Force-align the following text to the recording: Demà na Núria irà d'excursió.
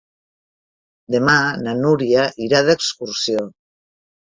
Demà 1.17 1.35
na 1.67 1.77
Núria 1.83 2.25
irà 2.47 2.65
d'excursió. 2.71 3.47